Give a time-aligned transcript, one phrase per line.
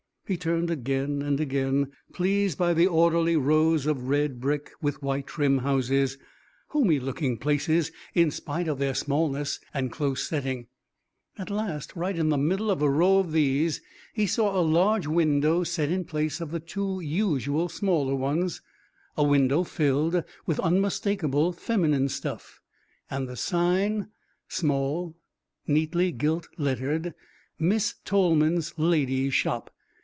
[0.27, 5.27] He turned again and again, pleased by the orderly rows of red brick with white
[5.27, 6.17] trim houses,
[6.69, 10.67] homey looking places in spite of their smallness and close setting.
[11.37, 13.81] At last, right in the middle of a row of these,
[14.13, 18.61] he saw a large window set in place of the two usual smaller ones,
[19.17, 22.61] a window filled with unmistakable feminine stuff,
[23.09, 24.07] and the sign,
[24.47, 25.13] small,
[25.67, 27.15] neatly gilt lettered:
[27.59, 29.69] Miss Tolman's Ladies' Shop.